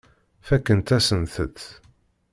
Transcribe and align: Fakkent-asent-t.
Fakkent-asent-t. 0.47 1.59